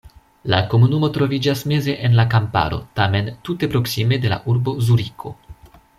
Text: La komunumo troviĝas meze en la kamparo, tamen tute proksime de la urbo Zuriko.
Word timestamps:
La 0.53 0.59
komunumo 0.69 1.09
troviĝas 1.17 1.61
meze 1.73 1.95
en 2.09 2.17
la 2.21 2.25
kamparo, 2.33 2.79
tamen 3.01 3.29
tute 3.49 3.69
proksime 3.75 4.19
de 4.25 4.33
la 4.35 4.41
urbo 4.55 4.75
Zuriko. 4.89 5.37